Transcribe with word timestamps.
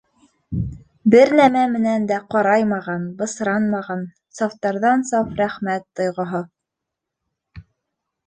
Бер 1.15 1.31
нәмә 1.39 1.65
менән 1.73 2.05
дә 2.11 2.15
ҡараймаған, 2.35 3.03
бысранмаған, 3.19 4.01
сафтарҙан-саф 4.39 5.29
рәхмәт 5.41 5.85
тойғоһо. 6.01 6.41